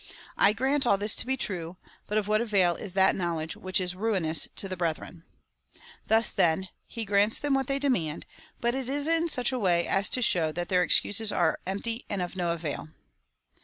[0.35, 3.79] I grant all this to be true, but of what avail is that knowledge which
[3.79, 5.25] is ruinous to the brethren?"
[6.07, 8.25] Thus, then, he grants them what they demand,
[8.59, 12.03] but it is in such a way as to shoAv that their excuses are empty
[12.09, 12.87] and of no avail.